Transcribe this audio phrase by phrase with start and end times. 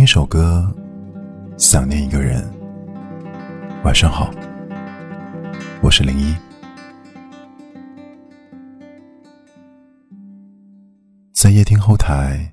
[0.00, 0.66] 听一首歌，
[1.58, 2.42] 想念一个人。
[3.84, 4.30] 晚上好，
[5.82, 6.34] 我是零一。
[11.34, 12.50] 在夜听后台，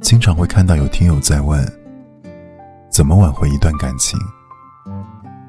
[0.00, 1.62] 经常会看到有听友在问：
[2.88, 4.18] 怎么挽回一段感情？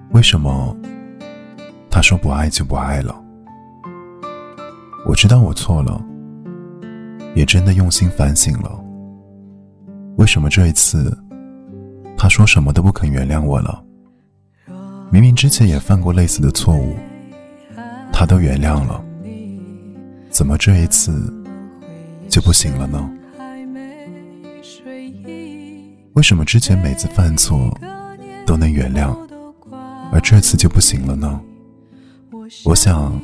[0.09, 0.75] 为什么
[1.89, 3.15] 他说不爱就不爱了？
[5.07, 6.03] 我知道我错了，
[7.33, 8.80] 也真的用心反省了。
[10.17, 11.17] 为什么这一次，
[12.17, 13.83] 他说什么都不肯原谅我了？
[15.09, 16.95] 明明之前也犯过类似的错误，
[18.13, 19.03] 他都原谅了，
[20.29, 21.33] 怎么这一次
[22.29, 23.11] 就不行了呢？
[26.13, 27.75] 为什么之前每次犯错
[28.45, 29.17] 都能原谅，
[30.11, 31.41] 而这次就不行了呢？
[32.65, 33.19] 我想，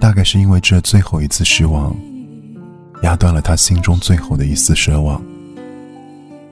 [0.00, 1.94] 大概是因为这最后一次失望，
[3.02, 5.22] 压断了他心中最后的一丝奢望。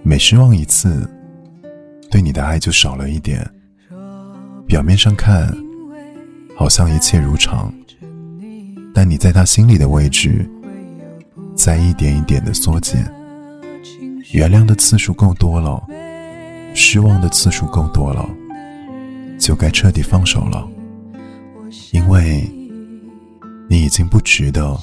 [0.08, 1.06] 每失望一次，
[2.10, 3.46] 对你的爱就少了一点。
[4.66, 5.54] 表面上看，
[6.56, 7.70] 好像一切如常，
[8.94, 10.48] 但你在他心里的位置，
[11.54, 13.04] 在一点一点的缩减。
[14.32, 15.78] 原谅的次数够多了，
[16.74, 18.26] 失望的次数够多了，
[19.38, 20.66] 就该彻底放手了，
[21.92, 22.50] 因为
[23.68, 24.74] 你已经不值得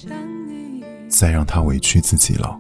[1.08, 2.60] 再让他委屈自己了。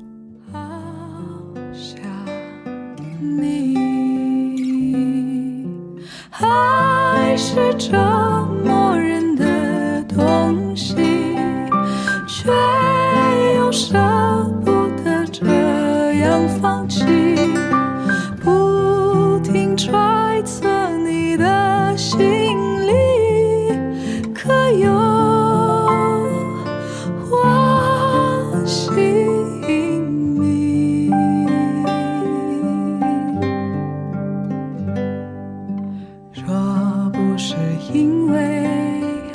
[7.56, 8.44] 是折
[37.95, 38.38] 因为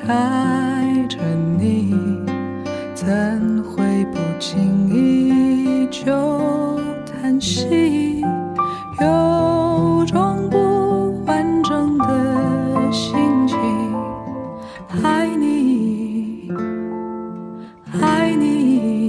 [0.07, 1.17] 爱着
[1.59, 1.97] 你，
[2.95, 8.23] 怎会不经意就叹息？
[9.01, 13.57] 有种不完整的心情，
[15.03, 16.53] 爱你，
[17.99, 19.00] 爱你，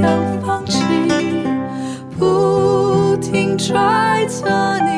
[0.00, 0.08] 要
[0.44, 0.82] 放弃，
[2.18, 4.48] 不停揣测
[4.80, 4.91] 你。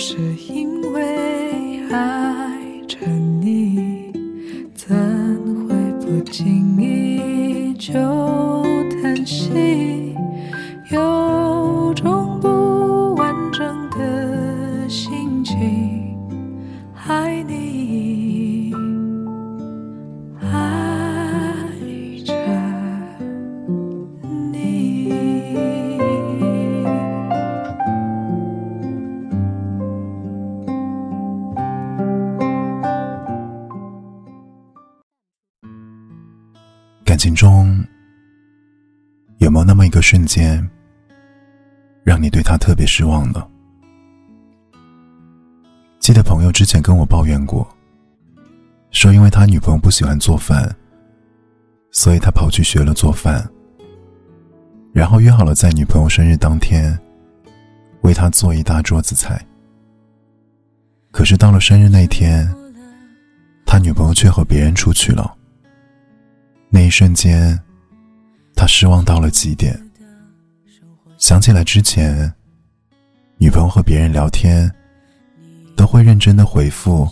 [0.00, 0.16] 是
[0.48, 2.96] 因为爱着
[3.40, 4.12] 你，
[4.72, 4.96] 怎
[5.66, 5.74] 会？
[6.00, 7.92] 不经意就
[9.02, 10.14] 叹息，
[10.92, 16.16] 有种不完整的心情，
[17.08, 17.77] 爱你，
[37.38, 37.86] 中
[39.36, 40.68] 有没有那么一个瞬间，
[42.02, 43.46] 让你对他特别失望呢？
[46.00, 47.64] 记得朋友之前跟我抱怨过，
[48.90, 50.68] 说因为他女朋友不喜欢做饭，
[51.92, 53.48] 所以他跑去学了做饭，
[54.92, 56.98] 然后约好了在女朋友生日当天
[58.00, 59.40] 为她做一大桌子菜。
[61.12, 62.52] 可是到了生日那天，
[63.64, 65.37] 他女朋友却和别人出去了。
[66.70, 67.58] 那一瞬间，
[68.54, 69.78] 他失望到了极点。
[71.16, 72.32] 想起来之前，
[73.38, 74.70] 女朋友和别人聊天，
[75.76, 77.08] 都会认真的回复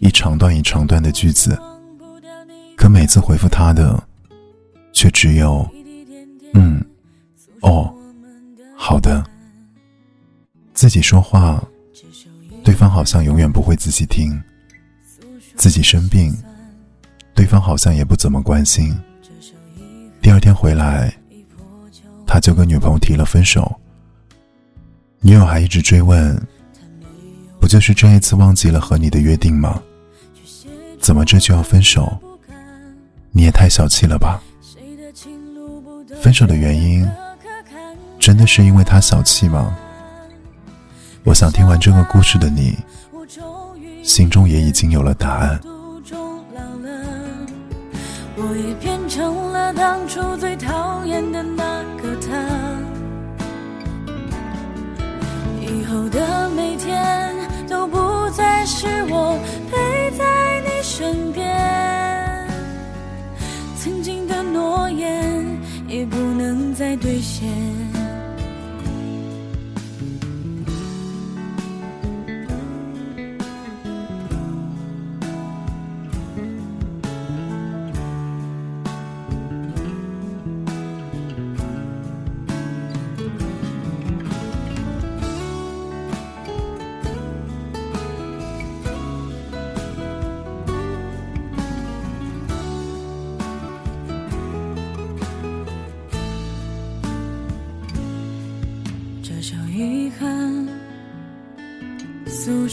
[0.00, 1.58] 一长段一长段的句子，
[2.76, 4.02] 可每次回复他的，
[4.92, 5.68] 却只有
[6.54, 6.84] “嗯，
[7.62, 7.94] 哦，
[8.76, 9.24] 好的”。
[10.74, 11.62] 自己说话，
[12.62, 14.30] 对方好像永远不会仔细听；
[15.56, 16.36] 自己生病，
[17.38, 18.92] 对方好像也不怎么关心。
[20.20, 21.14] 第二天回来。
[22.26, 23.74] 他就跟女朋友提了分手，
[25.20, 26.36] 女友还一直追问
[27.58, 29.80] ：“不就是这一次忘记了和你的约定吗？
[31.00, 32.18] 怎么这就要分手？
[33.30, 34.42] 你也太小气了吧！”
[36.20, 37.08] 分手的原因
[38.18, 39.74] 真的是因为他小气吗？
[41.24, 42.76] 我想听完这个故事的你，
[44.02, 45.58] 心中也已经有了答案。
[48.40, 52.28] 我也变成了当初最讨厌的那个他，
[55.60, 57.34] 以后的每天
[57.68, 59.36] 都不再是我
[59.68, 62.46] 陪在你身边，
[63.76, 65.44] 曾经的诺言
[65.88, 67.48] 也不能再兑现。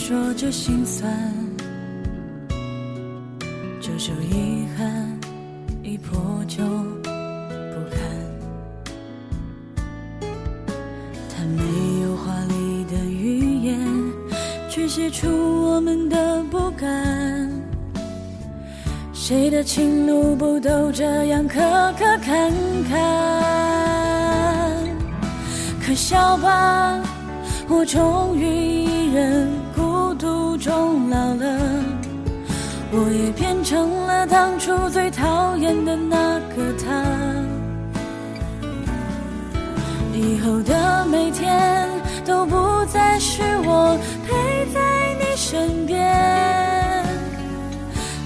[0.08, 1.10] 说着心酸。
[3.80, 5.18] 这首遗憾
[5.82, 7.98] 已破旧不堪，
[11.28, 11.62] 它没
[12.02, 13.80] 有华丽的语言，
[14.70, 17.50] 却写出我们的不甘。
[19.12, 21.58] 谁的情路不都这样磕
[21.98, 22.52] 磕坎
[22.88, 23.02] 坎？
[25.84, 26.96] 可笑吧，
[27.68, 29.48] 我终于一人
[30.18, 31.58] 途中老了。
[32.92, 37.04] 我也变成了当初最讨厌的那个他。
[40.14, 41.88] 以后的每天
[42.24, 44.32] 都不再是我陪
[44.72, 44.80] 在
[45.20, 47.04] 你身边，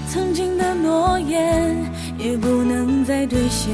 [0.07, 1.75] 曾经的诺言
[2.17, 3.73] 也不能再兑现。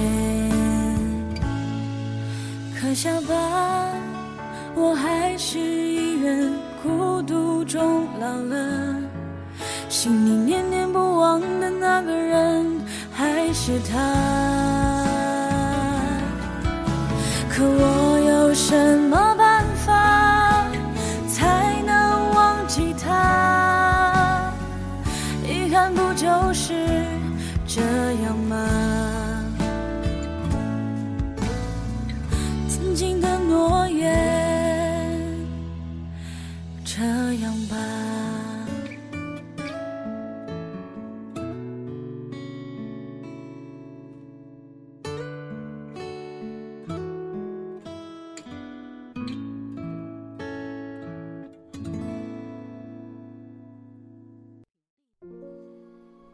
[2.79, 3.91] 可笑吧，
[4.73, 6.51] 我还是一人
[6.87, 8.95] 孤独终老了，
[9.89, 12.65] 心里念念不忘的那个人
[13.11, 13.97] 还是他。
[17.49, 19.26] 可我有什么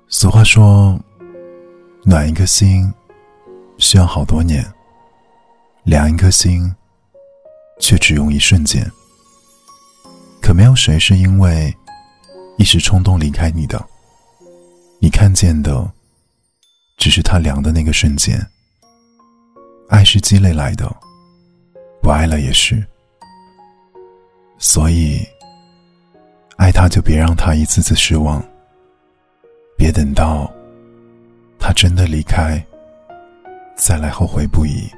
[0.07, 0.97] 俗话说，
[2.03, 2.93] 暖一颗心
[3.77, 4.63] 需要好多年，
[5.83, 6.73] 凉一颗心
[7.79, 8.89] 却只用一瞬间。
[10.43, 11.73] 可没有谁是因为
[12.57, 13.81] 一时冲动离开你的，
[14.99, 15.89] 你看见的
[16.97, 18.37] 只是他凉的那个瞬间。
[19.87, 20.93] 爱是积累来的，
[22.01, 22.85] 不爱了也是。
[24.57, 25.25] 所以，
[26.57, 28.43] 爱他就别让他一次次失望。
[29.77, 30.51] 别等到
[31.57, 32.61] 他真的离开，
[33.77, 34.91] 再来后悔不已。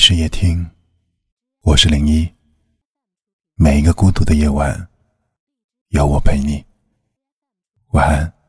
[0.00, 0.66] 深夜听，
[1.60, 2.26] 我是零一。
[3.54, 4.88] 每一个孤独的夜晚，
[5.88, 6.64] 有我陪你。
[7.88, 8.39] 晚安。